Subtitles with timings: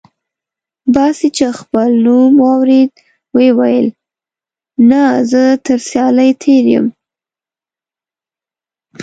[0.93, 2.91] باسي چې خپل نوم واورېد
[3.35, 3.87] وې ویل:
[4.89, 6.87] نه، زه تر سیالۍ تېر یم.